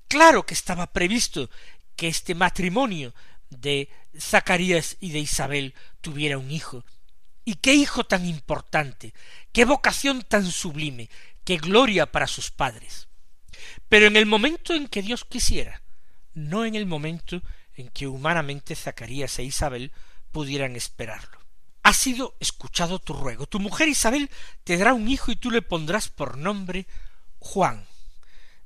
Claro 0.08 0.46
que 0.46 0.54
estaba 0.54 0.86
previsto 0.86 1.50
que 1.96 2.08
este 2.08 2.34
matrimonio 2.34 3.14
de 3.50 3.88
Zacarías 4.18 4.96
y 5.00 5.10
de 5.10 5.20
Isabel 5.20 5.74
tuviera 6.00 6.38
un 6.38 6.50
hijo. 6.50 6.84
Y 7.44 7.56
qué 7.56 7.74
hijo 7.74 8.04
tan 8.04 8.26
importante, 8.26 9.14
qué 9.52 9.64
vocación 9.64 10.22
tan 10.22 10.50
sublime, 10.50 11.08
qué 11.44 11.58
gloria 11.58 12.10
para 12.10 12.26
sus 12.26 12.50
padres. 12.50 13.08
Pero 13.88 14.06
en 14.06 14.16
el 14.16 14.26
momento 14.26 14.74
en 14.74 14.88
que 14.88 15.02
Dios 15.02 15.24
quisiera, 15.24 15.82
no 16.34 16.64
en 16.64 16.74
el 16.74 16.86
momento 16.86 17.42
en 17.74 17.88
que 17.88 18.06
humanamente 18.06 18.74
Zacarías 18.74 19.38
e 19.38 19.44
Isabel 19.44 19.92
pudieran 20.32 20.76
esperarlo 20.76 21.46
ha 21.86 21.92
sido 21.92 22.34
escuchado 22.40 22.98
tu 22.98 23.12
ruego. 23.12 23.46
Tu 23.46 23.60
mujer 23.60 23.86
Isabel 23.88 24.28
te 24.64 24.76
dará 24.76 24.92
un 24.92 25.06
hijo 25.06 25.30
y 25.30 25.36
tú 25.36 25.52
le 25.52 25.62
pondrás 25.62 26.08
por 26.08 26.36
nombre 26.36 26.88
Juan. 27.38 27.86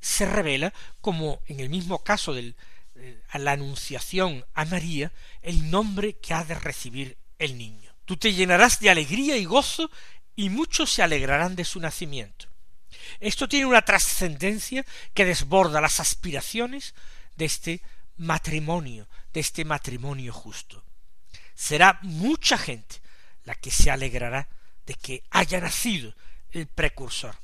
Se 0.00 0.26
revela 0.26 0.72
como 1.00 1.40
en 1.46 1.60
el 1.60 1.68
mismo 1.68 2.02
caso 2.02 2.32
de 2.32 2.54
eh, 2.96 3.22
la 3.34 3.52
anunciación 3.52 4.44
a 4.54 4.64
María 4.64 5.12
el 5.42 5.70
nombre 5.70 6.14
que 6.14 6.34
ha 6.34 6.44
de 6.44 6.54
recibir 6.54 7.18
el 7.38 7.56
niño. 7.56 7.94
Tú 8.04 8.16
te 8.16 8.32
llenarás 8.32 8.80
de 8.80 8.90
alegría 8.90 9.36
y 9.36 9.44
gozo 9.44 9.90
y 10.36 10.48
muchos 10.48 10.90
se 10.90 11.02
alegrarán 11.02 11.56
de 11.56 11.64
su 11.64 11.80
nacimiento. 11.80 12.46
Esto 13.20 13.48
tiene 13.48 13.66
una 13.66 13.82
trascendencia 13.82 14.84
que 15.14 15.24
desborda 15.24 15.80
las 15.80 16.00
aspiraciones 16.00 16.94
de 17.36 17.44
este 17.44 17.82
matrimonio, 18.16 19.08
de 19.32 19.40
este 19.40 19.64
matrimonio 19.64 20.32
justo. 20.32 20.84
Será 21.54 21.98
mucha 22.02 22.58
gente 22.58 22.96
la 23.44 23.54
que 23.54 23.70
se 23.70 23.90
alegrará 23.90 24.48
de 24.86 24.94
que 24.94 25.22
haya 25.30 25.60
nacido 25.60 26.14
el 26.50 26.66
precursor. 26.66 27.36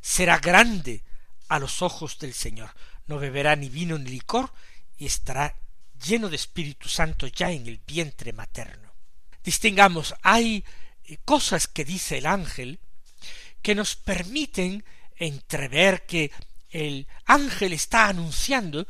Será 0.00 0.38
grande 0.38 1.02
a 1.48 1.58
los 1.58 1.82
ojos 1.82 2.18
del 2.18 2.34
Señor, 2.34 2.70
no 3.06 3.18
beberá 3.18 3.56
ni 3.56 3.68
vino 3.68 3.98
ni 3.98 4.10
licor 4.10 4.52
y 4.98 5.06
estará 5.06 5.54
lleno 6.04 6.28
de 6.28 6.36
Espíritu 6.36 6.88
Santo 6.88 7.26
ya 7.26 7.50
en 7.50 7.66
el 7.66 7.80
vientre 7.86 8.32
materno. 8.32 8.92
Distingamos, 9.42 10.14
hay 10.22 10.64
eh, 11.04 11.18
cosas 11.24 11.68
que 11.68 11.84
dice 11.84 12.18
el 12.18 12.26
ángel 12.26 12.80
que 13.62 13.74
nos 13.74 13.96
permiten 13.96 14.84
entrever 15.16 16.06
que 16.06 16.30
el 16.70 17.06
ángel 17.24 17.72
está 17.72 18.08
anunciando 18.08 18.86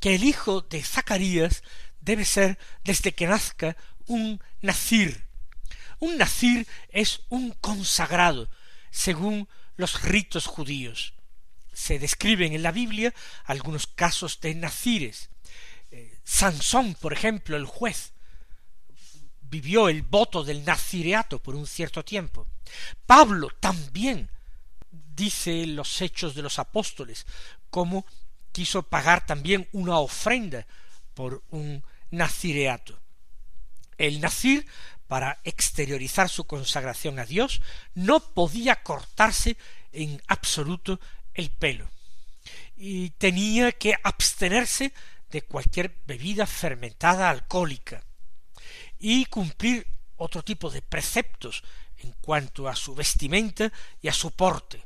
que 0.00 0.14
el 0.14 0.24
hijo 0.24 0.62
de 0.62 0.82
Zacarías 0.82 1.62
debe 2.00 2.24
ser 2.24 2.58
desde 2.84 3.14
que 3.14 3.26
nazca 3.26 3.76
un 4.06 4.40
nacir. 4.60 5.26
Un 5.98 6.18
nacir 6.18 6.66
es 6.90 7.22
un 7.28 7.50
consagrado, 7.52 8.48
según 8.90 9.48
los 9.76 10.02
ritos 10.02 10.46
judíos. 10.46 11.14
Se 11.78 12.00
describen 12.00 12.54
en 12.54 12.64
la 12.64 12.72
Biblia 12.72 13.14
algunos 13.44 13.86
casos 13.86 14.40
de 14.40 14.52
nacires. 14.52 15.30
Eh, 15.92 16.18
Sansón, 16.24 16.96
por 16.96 17.12
ejemplo, 17.12 17.56
el 17.56 17.66
juez, 17.66 18.14
vivió 19.42 19.88
el 19.88 20.02
voto 20.02 20.42
del 20.42 20.64
nacireato 20.64 21.40
por 21.40 21.54
un 21.54 21.68
cierto 21.68 22.04
tiempo. 22.04 22.48
Pablo 23.06 23.50
también 23.60 24.28
dice 24.90 25.62
en 25.62 25.76
los 25.76 26.02
hechos 26.02 26.34
de 26.34 26.42
los 26.42 26.58
apóstoles 26.58 27.26
cómo 27.70 28.04
quiso 28.50 28.82
pagar 28.82 29.24
también 29.24 29.68
una 29.70 30.00
ofrenda 30.00 30.66
por 31.14 31.44
un 31.50 31.84
nacireato. 32.10 32.98
El 33.98 34.20
nacir, 34.20 34.66
para 35.06 35.38
exteriorizar 35.44 36.28
su 36.28 36.42
consagración 36.42 37.20
a 37.20 37.24
Dios, 37.24 37.62
no 37.94 38.18
podía 38.18 38.82
cortarse 38.82 39.56
en 39.92 40.20
absoluto 40.26 41.00
el 41.38 41.50
pelo 41.50 41.88
y 42.76 43.10
tenía 43.10 43.72
que 43.72 43.94
abstenerse 44.02 44.92
de 45.30 45.42
cualquier 45.42 45.94
bebida 46.06 46.46
fermentada 46.46 47.30
alcohólica 47.30 48.04
y 48.98 49.24
cumplir 49.26 49.86
otro 50.16 50.42
tipo 50.42 50.70
de 50.70 50.82
preceptos 50.82 51.62
en 51.98 52.12
cuanto 52.20 52.68
a 52.68 52.76
su 52.76 52.94
vestimenta 52.94 53.72
y 54.00 54.08
a 54.08 54.12
su 54.12 54.30
porte. 54.30 54.84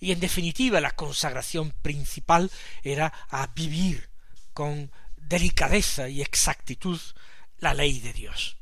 Y 0.00 0.12
en 0.12 0.20
definitiva 0.20 0.80
la 0.80 0.92
consagración 0.92 1.72
principal 1.82 2.50
era 2.82 3.12
a 3.28 3.46
vivir 3.48 4.08
con 4.52 4.90
delicadeza 5.16 6.08
y 6.08 6.22
exactitud 6.22 7.00
la 7.58 7.74
ley 7.74 8.00
de 8.00 8.12
Dios. 8.12 8.57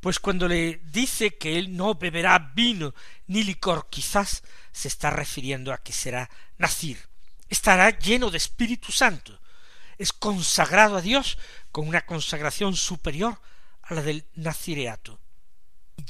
Pues 0.00 0.20
cuando 0.20 0.46
le 0.46 0.80
dice 0.84 1.36
que 1.36 1.58
él 1.58 1.76
no 1.76 1.94
beberá 1.94 2.38
vino 2.54 2.94
ni 3.26 3.42
licor, 3.42 3.88
quizás 3.90 4.42
se 4.72 4.88
está 4.88 5.10
refiriendo 5.10 5.72
a 5.72 5.78
que 5.78 5.92
será 5.92 6.30
nacir, 6.58 6.98
estará 7.48 7.90
lleno 7.98 8.30
de 8.30 8.36
Espíritu 8.36 8.92
Santo, 8.92 9.40
es 9.98 10.12
consagrado 10.12 10.96
a 10.96 11.00
Dios 11.00 11.38
con 11.72 11.88
una 11.88 12.04
consagración 12.04 12.76
superior 12.76 13.40
a 13.82 13.94
la 13.94 14.02
del 14.02 14.26
nacireato, 14.34 15.18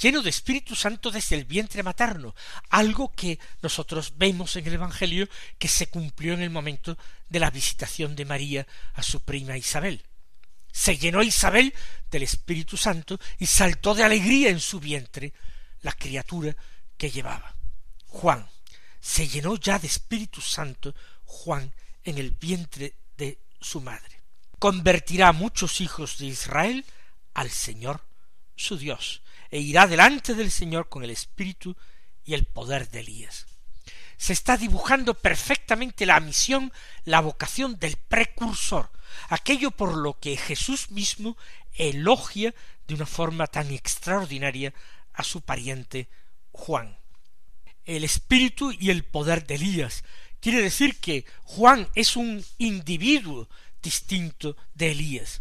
lleno 0.00 0.22
de 0.22 0.30
Espíritu 0.30 0.74
Santo 0.74 1.10
desde 1.10 1.36
el 1.36 1.44
vientre 1.44 1.82
materno, 1.82 2.34
algo 2.70 3.12
que 3.12 3.38
nosotros 3.62 4.14
vemos 4.16 4.56
en 4.56 4.66
el 4.66 4.74
Evangelio 4.74 5.28
que 5.58 5.68
se 5.68 5.88
cumplió 5.88 6.34
en 6.34 6.42
el 6.42 6.50
momento 6.50 6.98
de 7.28 7.40
la 7.40 7.50
visitación 7.50 8.16
de 8.16 8.24
María 8.24 8.66
a 8.94 9.02
su 9.02 9.20
prima 9.20 9.56
Isabel. 9.56 10.04
Se 10.76 10.98
llenó 10.98 11.22
Isabel 11.22 11.72
del 12.10 12.22
Espíritu 12.22 12.76
Santo 12.76 13.18
y 13.38 13.46
saltó 13.46 13.94
de 13.94 14.04
alegría 14.04 14.50
en 14.50 14.60
su 14.60 14.78
vientre 14.78 15.32
la 15.80 15.92
criatura 15.92 16.54
que 16.98 17.10
llevaba. 17.10 17.56
Juan 18.08 18.46
se 19.00 19.26
llenó 19.26 19.56
ya 19.56 19.78
de 19.78 19.86
Espíritu 19.86 20.42
Santo 20.42 20.94
Juan 21.24 21.72
en 22.04 22.18
el 22.18 22.32
vientre 22.32 22.94
de 23.16 23.38
su 23.58 23.80
madre. 23.80 24.20
Convertirá 24.58 25.28
a 25.28 25.32
muchos 25.32 25.80
hijos 25.80 26.18
de 26.18 26.26
Israel 26.26 26.84
al 27.32 27.50
Señor 27.50 28.02
su 28.54 28.76
Dios, 28.76 29.22
e 29.50 29.60
irá 29.60 29.86
delante 29.86 30.34
del 30.34 30.50
Señor 30.50 30.90
con 30.90 31.02
el 31.02 31.10
espíritu 31.10 31.74
y 32.22 32.34
el 32.34 32.44
poder 32.44 32.90
de 32.90 33.00
Elías. 33.00 33.46
Se 34.18 34.34
está 34.34 34.58
dibujando 34.58 35.14
perfectamente 35.14 36.04
la 36.04 36.20
misión, 36.20 36.70
la 37.04 37.20
vocación 37.20 37.78
del 37.78 37.96
precursor, 37.96 38.90
aquello 39.28 39.70
por 39.70 39.96
lo 39.96 40.18
que 40.18 40.36
Jesús 40.36 40.90
mismo 40.90 41.36
elogia 41.74 42.54
de 42.86 42.94
una 42.94 43.06
forma 43.06 43.46
tan 43.46 43.70
extraordinaria 43.70 44.72
a 45.12 45.22
su 45.22 45.40
pariente 45.40 46.08
Juan. 46.52 46.96
El 47.84 48.04
espíritu 48.04 48.72
y 48.72 48.90
el 48.90 49.04
poder 49.04 49.46
de 49.46 49.56
Elías 49.56 50.04
quiere 50.40 50.62
decir 50.62 50.98
que 51.00 51.24
Juan 51.44 51.88
es 51.94 52.16
un 52.16 52.44
individuo 52.58 53.48
distinto 53.82 54.56
de 54.74 54.92
Elías 54.92 55.40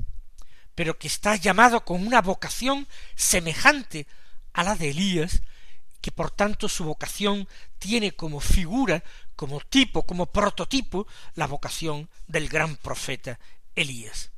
pero 0.76 1.00
que 1.00 1.08
está 1.08 1.38
llamado 1.38 1.84
con 1.86 2.06
una 2.06 2.22
vocación 2.22 2.88
semejante 3.16 4.06
a 4.54 4.64
la 4.64 4.76
de 4.76 4.90
Elías, 4.90 5.42
que 6.02 6.12
por 6.12 6.30
tanto 6.30 6.70
su 6.70 6.84
vocación 6.84 7.48
tiene 7.80 8.12
como 8.12 8.42
figura, 8.42 9.04
como 9.36 9.62
tipo, 9.62 10.06
como 10.06 10.28
prototipo, 10.28 11.08
la 11.34 11.48
vocación 11.48 12.10
del 12.28 12.50
gran 12.50 12.76
profeta 12.76 13.40
Elías. 13.76 14.32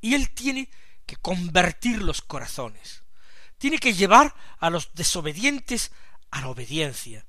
Y 0.00 0.14
él 0.14 0.30
tiene 0.30 0.70
que 1.06 1.16
convertir 1.16 2.02
los 2.02 2.22
corazones, 2.22 3.02
tiene 3.58 3.78
que 3.78 3.92
llevar 3.92 4.34
a 4.58 4.70
los 4.70 4.94
desobedientes 4.94 5.92
a 6.30 6.40
la 6.42 6.48
obediencia, 6.48 7.26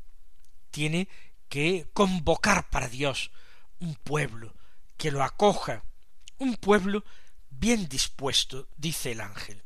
tiene 0.70 1.10
que 1.50 1.90
convocar 1.94 2.70
para 2.70 2.88
Dios 2.88 3.32
un 3.80 3.96
pueblo 3.96 4.56
que 4.98 5.12
lo 5.12 5.24
acoja, 5.24 5.84
un 6.38 6.56
pueblo 6.56 7.04
bien 7.50 7.90
dispuesto, 7.90 8.70
dice 8.78 9.12
el 9.12 9.22
ángel. 9.22 9.64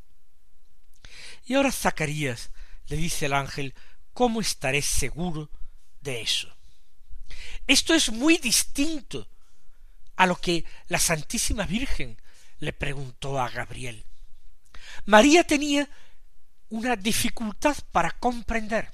Y 1.45 1.53
ahora 1.53 1.71
Zacarías 1.71 2.51
le 2.87 2.97
dice 2.97 3.27
al 3.27 3.33
ángel, 3.33 3.75
¿cómo 4.13 4.41
estaré 4.41 4.81
seguro 4.81 5.51
de 6.01 6.21
eso? 6.21 6.55
Esto 7.67 7.93
es 7.93 8.11
muy 8.11 8.37
distinto 8.37 9.27
a 10.15 10.25
lo 10.25 10.35
que 10.35 10.65
la 10.87 10.99
Santísima 10.99 11.65
Virgen 11.65 12.17
le 12.59 12.73
preguntó 12.73 13.39
a 13.39 13.49
Gabriel. 13.49 14.05
María 15.05 15.43
tenía 15.43 15.89
una 16.69 16.95
dificultad 16.95 17.75
para 17.91 18.11
comprender. 18.11 18.91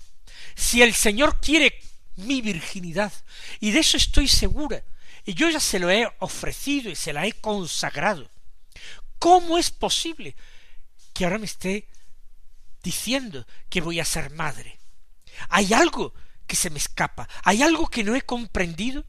Si 0.55 0.81
el 0.81 0.93
Señor 0.93 1.39
quiere 1.39 1.79
mi 2.15 2.41
virginidad, 2.41 3.13
y 3.59 3.71
de 3.71 3.79
eso 3.79 3.97
estoy 3.97 4.27
segura, 4.27 4.83
y 5.25 5.33
yo 5.33 5.49
ya 5.49 5.59
se 5.59 5.79
lo 5.79 5.89
he 5.89 6.11
ofrecido 6.19 6.89
y 6.89 6.95
se 6.95 7.13
la 7.13 7.25
he 7.25 7.33
consagrado, 7.33 8.29
¿Cómo 9.21 9.59
es 9.59 9.69
posible 9.69 10.35
que 11.13 11.25
ahora 11.25 11.37
me 11.37 11.45
esté 11.45 11.87
diciendo 12.81 13.45
que 13.69 13.79
voy 13.79 13.99
a 13.99 14.03
ser 14.03 14.31
madre? 14.31 14.79
Hay 15.49 15.73
algo 15.73 16.15
que 16.47 16.55
se 16.55 16.71
me 16.71 16.79
escapa, 16.79 17.29
hay 17.43 17.61
algo 17.61 17.87
que 17.87 18.03
no 18.03 18.15
he 18.15 18.23
comprendido. 18.23 19.05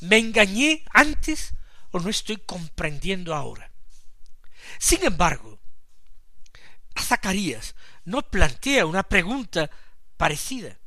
¿Me 0.00 0.18
engañé 0.18 0.84
antes 0.92 1.52
o 1.90 2.00
no 2.00 2.08
estoy 2.08 2.38
comprendiendo 2.38 3.34
ahora? 3.34 3.70
Sin 4.78 5.04
embargo, 5.04 5.60
a 6.94 7.02
Zacarías 7.02 7.74
no 8.04 8.22
plantea 8.22 8.86
una 8.86 9.02
pregunta 9.02 9.70
parecida. 10.16 10.78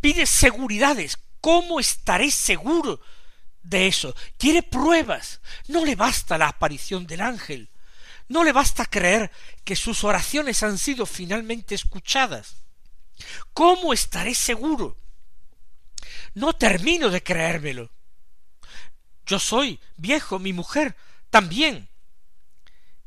Pide 0.00 0.26
seguridades. 0.26 1.18
¿Cómo 1.40 1.80
estaré 1.80 2.30
seguro 2.30 3.00
de 3.62 3.86
eso? 3.86 4.14
Quiere 4.38 4.62
pruebas. 4.62 5.40
No 5.68 5.84
le 5.84 5.96
basta 5.96 6.38
la 6.38 6.48
aparición 6.48 7.06
del 7.06 7.22
ángel. 7.22 7.70
No 8.28 8.44
le 8.44 8.52
basta 8.52 8.86
creer 8.86 9.30
que 9.64 9.74
sus 9.74 10.04
oraciones 10.04 10.62
han 10.62 10.78
sido 10.78 11.04
finalmente 11.06 11.74
escuchadas. 11.74 12.56
¿Cómo 13.52 13.92
estaré 13.92 14.34
seguro? 14.34 14.96
No 16.34 16.52
termino 16.52 17.10
de 17.10 17.22
creérmelo. 17.22 17.90
Yo 19.30 19.38
soy 19.38 19.78
viejo, 19.96 20.40
mi 20.40 20.52
mujer 20.52 20.96
también. 21.30 21.88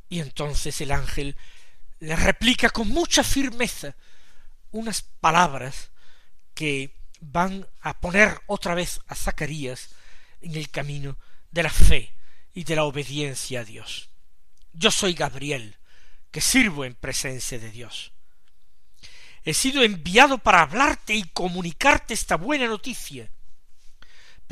Y 0.07 0.21
entonces 0.21 0.79
el 0.79 0.93
ángel 0.93 1.35
le 1.99 2.15
replica 2.15 2.69
con 2.69 2.87
mucha 2.87 3.25
firmeza 3.25 3.93
unas 4.71 5.01
palabras 5.01 5.91
que 6.53 6.95
van 7.19 7.67
a 7.81 7.99
poner 7.99 8.39
otra 8.47 8.73
vez 8.73 9.01
a 9.07 9.15
Zacarías 9.15 9.89
en 10.39 10.55
el 10.55 10.69
camino 10.69 11.17
de 11.51 11.63
la 11.63 11.69
fe 11.69 12.13
y 12.53 12.63
de 12.63 12.77
la 12.77 12.85
obediencia 12.85 13.59
a 13.59 13.65
Dios. 13.65 14.09
Yo 14.71 14.91
soy 14.91 15.15
Gabriel, 15.15 15.75
que 16.31 16.39
sirvo 16.39 16.85
en 16.85 16.95
presencia 16.95 17.59
de 17.59 17.69
Dios. 17.69 18.13
He 19.43 19.53
sido 19.53 19.83
enviado 19.83 20.37
para 20.37 20.61
hablarte 20.61 21.15
y 21.15 21.23
comunicarte 21.23 22.13
esta 22.13 22.37
buena 22.37 22.67
noticia, 22.67 23.29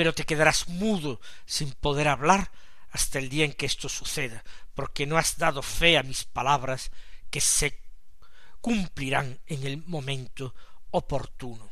pero 0.01 0.15
te 0.15 0.23
quedarás 0.23 0.67
mudo 0.67 1.21
sin 1.45 1.73
poder 1.73 2.07
hablar 2.07 2.49
hasta 2.89 3.19
el 3.19 3.29
día 3.29 3.45
en 3.45 3.53
que 3.53 3.67
esto 3.67 3.87
suceda, 3.87 4.43
porque 4.73 5.05
no 5.05 5.15
has 5.15 5.37
dado 5.37 5.61
fe 5.61 5.95
a 5.95 6.01
mis 6.01 6.23
palabras 6.23 6.89
que 7.29 7.39
se 7.39 7.79
cumplirán 8.61 9.39
en 9.45 9.63
el 9.63 9.77
momento 9.85 10.55
oportuno. 10.89 11.69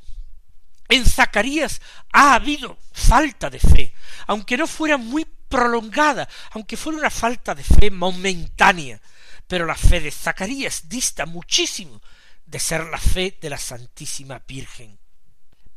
En 0.90 1.08
Zacarías 1.08 1.82
ha 2.14 2.36
habido 2.36 2.78
falta 2.92 3.50
de 3.50 3.60
fe, 3.60 3.96
aunque 4.28 4.58
no 4.58 4.68
fuera 4.68 4.98
muy 4.98 5.26
prolongada, 5.26 6.30
aunque 6.52 6.78
fuera 6.78 7.00
una 7.00 7.10
falta 7.10 7.56
de 7.56 7.64
fe 7.64 7.90
momentánea, 7.90 9.02
pero 9.48 9.66
la 9.66 9.74
fe 9.74 10.02
de 10.02 10.12
Zacarías 10.12 10.88
dista 10.88 11.26
muchísimo 11.26 12.00
de 12.46 12.60
ser 12.60 12.86
la 12.86 13.00
fe 13.00 13.40
de 13.42 13.50
la 13.50 13.58
Santísima 13.58 14.38
Virgen. 14.48 14.99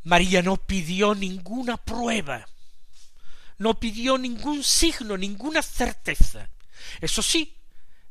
María 0.03 0.41
no 0.41 0.57
pidió 0.57 1.15
ninguna 1.15 1.77
prueba, 1.77 2.47
no 3.57 3.79
pidió 3.79 4.17
ningún 4.17 4.63
signo, 4.63 5.17
ninguna 5.17 5.61
certeza. 5.61 6.49
Eso 6.99 7.21
sí, 7.21 7.55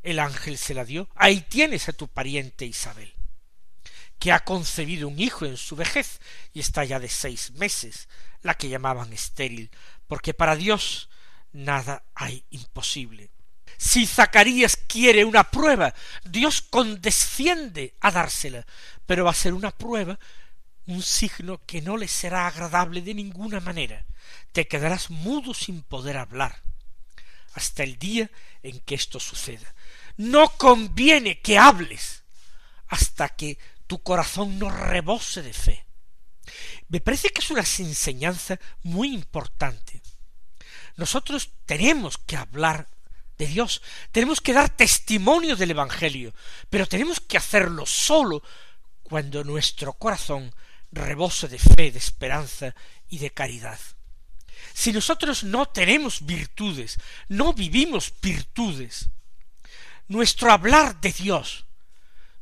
el 0.03 0.19
ángel 0.19 0.59
se 0.59 0.75
la 0.75 0.85
dio. 0.85 1.09
Ahí 1.15 1.43
tienes 1.43 1.89
a 1.89 1.93
tu 1.93 2.09
pariente 2.09 2.65
Isabel, 2.65 3.13
que 4.19 4.33
ha 4.33 4.41
concebido 4.45 5.09
un 5.09 5.19
hijo 5.19 5.45
en 5.45 5.57
su 5.57 5.77
vejez 5.77 6.21
y 6.53 6.61
está 6.61 6.85
ya 6.85 6.99
de 6.99 7.09
seis 7.09 7.51
meses, 7.53 8.09
la 8.43 8.55
que 8.55 8.69
llamaban 8.69 9.13
estéril, 9.13 9.71
porque 10.07 10.35
para 10.35 10.57
Dios 10.57 11.09
nada 11.53 12.05
hay 12.15 12.45
imposible. 12.51 13.31
Si 13.77 14.07
Zacarías 14.07 14.77
quiere 14.77 15.25
una 15.25 15.45
prueba, 15.45 15.95
Dios 16.25 16.63
condesciende 16.63 17.95
a 18.01 18.11
dársela, 18.11 18.65
pero 19.07 19.25
va 19.25 19.33
a 19.33 19.35
ser 19.35 19.55
una 19.55 19.71
prueba, 19.71 20.19
un 20.87 21.03
signo 21.03 21.61
que 21.67 21.81
no 21.83 21.97
le 21.97 22.09
será 22.09 22.47
agradable 22.47 23.03
de 23.03 23.15
ninguna 23.15 23.61
manera. 23.61 24.05
Te 24.53 24.67
quedarás 24.67 25.11
mudo 25.11 25.55
sin 25.55 25.83
poder 25.83 26.17
hablar 26.17 26.63
hasta 27.55 27.83
el 27.83 27.99
día 27.99 28.31
en 28.63 28.81
que 28.81 28.95
esto 28.95 29.21
suceda. 29.21 29.75
No 30.17 30.51
conviene 30.57 31.41
que 31.41 31.59
hables 31.59 32.23
hasta 32.89 33.29
que 33.29 33.59
tu 33.87 34.03
corazón 34.03 34.59
no 34.59 34.71
rebose 34.71 35.43
de 35.43 35.53
fe. 35.53 35.85
Me 36.89 37.01
parece 37.01 37.31
que 37.31 37.41
es 37.41 37.51
una 37.51 37.61
enseñanza 37.61 38.59
muy 38.83 39.15
importante. 39.15 40.03
Nosotros 40.97 41.51
tenemos 41.65 42.19
que 42.19 42.37
hablar 42.37 42.89
de 43.39 43.47
Dios, 43.47 43.83
tenemos 44.11 44.41
que 44.41 44.53
dar 44.53 44.69
testimonio 44.77 45.57
del 45.57 45.71
Evangelio, 45.71 46.35
pero 46.69 46.87
tenemos 46.87 47.21
que 47.21 47.39
hacerlo 47.39 47.87
solo 47.87 48.43
cuando 49.03 49.43
nuestro 49.43 49.95
corazón 49.95 50.55
rebose 50.93 51.49
de 51.49 51.59
fe, 51.59 51.91
de 51.91 51.99
esperanza 51.99 52.75
y 53.09 53.19
de 53.19 53.31
caridad. 53.31 53.79
Si 54.75 54.93
nosotros 54.93 55.45
no 55.45 55.67
tenemos 55.67 56.25
virtudes, 56.25 56.99
no 57.29 57.53
vivimos 57.53 58.13
virtudes, 58.23 59.09
nuestro 60.09 60.53
hablar 60.53 61.01
de 61.01 61.13
Dios 61.13 61.67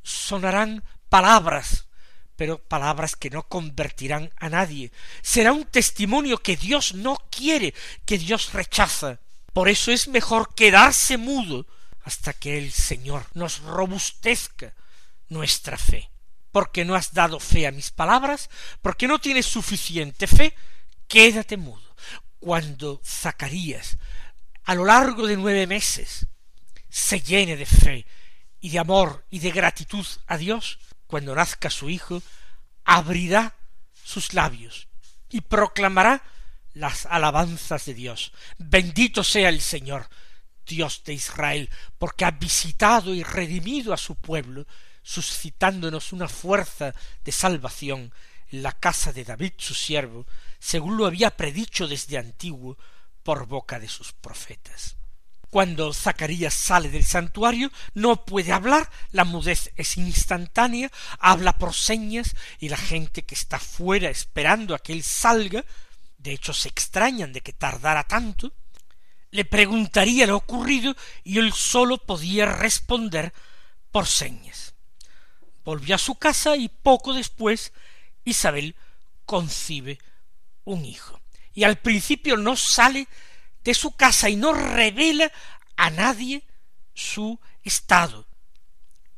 sonarán 0.03 0.85
palabras, 1.09 1.87
pero 2.37 2.59
palabras 2.59 3.17
que 3.17 3.31
no 3.31 3.43
convertirán 3.45 4.33
a 4.37 4.49
nadie. 4.49 4.93
Será 5.23 5.53
un 5.53 5.65
testimonio 5.65 6.39
que 6.39 6.57
Dios 6.57 6.95
no 6.95 7.17
quiere, 7.31 7.75
que 8.07 8.19
Dios 8.19 8.53
rechaza. 8.53 9.21
Por 9.53 9.69
eso 9.69 9.91
es 9.93 10.09
mejor 10.09 10.55
quedarse 10.55 11.17
mudo 11.17 11.67
hasta 12.03 12.33
que 12.33 12.57
el 12.59 12.73
Señor 12.73 13.27
nos 13.35 13.61
robustezca 13.61 14.73
nuestra 15.29 15.77
fe. 15.77 16.11
Porque 16.53 16.85
no 16.85 16.95
has 16.95 17.13
dado 17.13 17.39
fe 17.39 17.67
a 17.67 17.73
mis 17.73 17.91
palabras, 17.91 18.51
porque 18.83 19.07
no 19.07 19.21
tienes 19.21 19.47
suficiente 19.47 20.27
fe, 20.27 20.55
quédate 21.07 21.57
mudo 21.57 21.91
cuando 22.41 23.01
Zacarías, 23.05 23.99
a 24.65 24.75
lo 24.75 24.85
largo 24.85 25.27
de 25.27 25.37
nueve 25.37 25.67
meses, 25.67 26.27
se 26.89 27.21
llene 27.21 27.57
de 27.57 27.67
fe 27.67 28.07
y 28.61 28.71
de 28.71 28.79
amor 28.79 29.25
y 29.31 29.39
de 29.39 29.53
gratitud 29.53 30.07
a 30.27 30.37
Dios, 30.39 30.79
cuando 31.07 31.35
nazca 31.35 31.71
su 31.71 31.91
hijo, 31.91 32.23
abrirá 32.85 33.57
sus 34.03 34.33
labios 34.35 34.89
y 35.29 35.43
proclamará 35.43 36.23
las 36.73 37.07
alabanzas 37.07 37.85
de 37.85 37.95
Dios. 37.95 38.33
Bendito 38.59 39.23
sea 39.23 39.51
el 39.51 39.61
Señor, 39.61 40.09
Dios 40.67 41.03
de 41.05 41.13
Israel, 41.13 41.69
porque 41.99 42.25
ha 42.25 42.31
visitado 42.31 43.15
y 43.15 43.23
redimido 43.23 43.93
a 43.93 43.99
su 43.99 44.15
pueblo, 44.15 44.67
suscitándonos 45.03 46.13
una 46.13 46.29
fuerza 46.29 46.95
de 47.25 47.33
salvación 47.33 48.13
en 48.51 48.63
la 48.63 48.73
casa 48.73 49.13
de 49.13 49.25
David 49.25 49.53
su 49.59 49.75
siervo, 49.75 50.27
según 50.59 50.97
lo 50.97 51.07
había 51.07 51.37
predicho 51.37 51.87
desde 51.87 52.19
antiguo 52.19 52.77
por 53.23 53.47
boca 53.47 53.79
de 53.79 53.89
sus 53.89 54.13
profetas. 54.13 54.97
Cuando 55.51 55.93
Zacarías 55.93 56.55
sale 56.55 56.91
del 56.91 57.05
santuario 57.05 57.73
no 57.95 58.25
puede 58.25 58.53
hablar, 58.53 58.89
la 59.11 59.25
mudez 59.25 59.73
es 59.75 59.97
instantánea, 59.97 60.91
habla 61.19 61.55
por 61.55 61.75
señas 61.75 62.37
y 62.61 62.69
la 62.69 62.77
gente 62.77 63.23
que 63.23 63.35
está 63.35 63.59
fuera 63.59 64.11
esperando 64.11 64.77
a 64.77 64.79
que 64.79 64.93
él 64.93 65.03
salga, 65.03 65.65
de 66.19 66.33
hecho 66.33 66.53
se 66.53 66.69
extrañan 66.69 67.33
de 67.33 67.41
que 67.41 67.53
tardara 67.53 68.05
tanto, 68.05 68.53
le 69.33 69.45
preguntaría 69.45 70.27
lo 70.27 70.37
ocurrido 70.37 70.95
y 71.25 71.39
él 71.39 71.53
sólo 71.53 71.99
podía 71.99 72.47
responder 72.47 73.33
por 73.91 74.07
señas. 74.07 74.75
Volvió 75.71 75.95
a 75.95 75.99
su 75.99 76.17
casa 76.17 76.57
y 76.57 76.69
poco 76.69 77.15
después 77.15 77.73
Isabel 78.25 78.75
concibe 79.25 80.01
un 80.65 80.85
hijo. 80.85 81.21
Y 81.55 81.63
al 81.63 81.79
principio 81.79 82.37
no 82.37 82.57
sale 82.57 83.07
de 83.63 83.73
su 83.75 83.95
casa 83.95 84.29
y 84.29 84.35
no 84.35 84.53
revela 84.53 85.31
a 85.77 85.91
nadie 85.91 86.43
su 86.93 87.39
estado. 87.63 88.27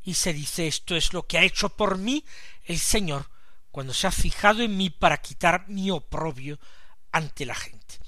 Y 0.02 0.12
se 0.12 0.34
dice 0.34 0.66
esto 0.66 0.94
es 0.94 1.14
lo 1.14 1.26
que 1.26 1.38
ha 1.38 1.42
hecho 1.42 1.70
por 1.70 1.96
mí 1.96 2.22
el 2.66 2.78
Señor 2.78 3.30
cuando 3.70 3.94
se 3.94 4.06
ha 4.06 4.12
fijado 4.12 4.62
en 4.62 4.76
mí 4.76 4.90
para 4.90 5.22
quitar 5.22 5.66
mi 5.68 5.90
oprobio 5.90 6.60
ante 7.12 7.46
la 7.46 7.54
gente. 7.54 7.98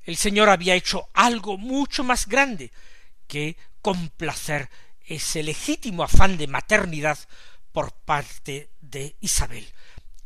El 0.00 0.16
Señor 0.16 0.48
había 0.48 0.76
hecho 0.76 1.10
algo 1.12 1.58
mucho 1.58 2.04
más 2.04 2.26
grande 2.26 2.72
que 3.26 3.58
complacer 3.82 4.70
ese 5.04 5.42
legítimo 5.42 6.02
afán 6.02 6.38
de 6.38 6.46
maternidad 6.46 7.18
por 7.72 7.92
parte 7.92 8.70
de 8.80 9.16
Isabel. 9.20 9.66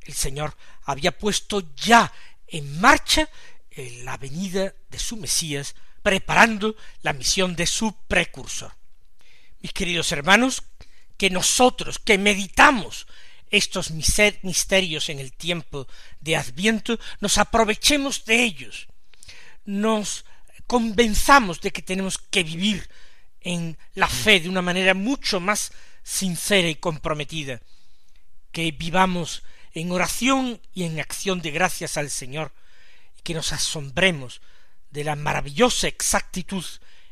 El 0.03 0.15
Señor 0.15 0.57
había 0.85 1.17
puesto 1.17 1.75
ya 1.75 2.13
en 2.47 2.81
marcha 2.81 3.29
en 3.71 4.05
la 4.05 4.17
venida 4.17 4.75
de 4.89 4.99
su 4.99 5.17
Mesías, 5.17 5.75
preparando 6.03 6.77
la 7.03 7.13
misión 7.13 7.57
de 7.57 7.67
su 7.67 7.95
precursor. 8.07 8.73
Mis 9.61 9.73
queridos 9.73 10.13
hermanos, 10.13 10.63
que 11.17 11.31
nosotros 11.31 11.99
que 11.99 12.19
meditamos 12.19 13.07
estos 13.51 13.91
misterios 13.91 15.09
en 15.09 15.19
el 15.19 15.33
tiempo 15.33 15.87
de 16.21 16.37
Adviento, 16.37 16.99
nos 17.21 17.39
aprovechemos 17.39 18.25
de 18.25 18.43
ellos, 18.43 18.89
nos 19.65 20.25
convenzamos 20.67 21.61
de 21.61 21.71
que 21.71 21.83
tenemos 21.83 22.19
que 22.19 22.43
vivir 22.43 22.89
en 23.41 23.79
la 23.95 24.09
fe 24.09 24.41
de 24.41 24.49
una 24.49 24.63
manera 24.63 24.95
mucho 24.95 25.39
más 25.39 25.73
sincera 26.07 26.69
y 26.69 26.77
comprometida, 26.77 27.61
que 28.53 28.71
vivamos 28.71 29.43
en 29.73 29.91
oración 29.91 30.63
y 30.73 30.85
en 30.85 31.01
acción 31.01 31.43
de 31.43 31.51
gracias 31.51 31.97
al 31.97 32.11
Señor, 32.11 32.55
y 33.19 33.23
que 33.23 33.35
nos 33.35 33.53
asombremos 33.53 34.41
de 34.91 35.03
la 35.03 35.17
maravillosa 35.17 35.89
exactitud 35.89 36.65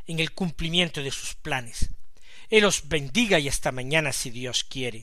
en 0.07 0.21
el 0.21 0.33
cumplimiento 0.33 1.03
de 1.03 1.11
sus 1.11 1.35
planes. 1.35 1.91
Él 2.49 2.65
os 2.65 2.89
bendiga 2.89 3.41
y 3.41 3.49
hasta 3.49 3.73
mañana 3.73 4.13
si 4.13 4.31
Dios 4.31 4.63
quiere. 4.63 5.03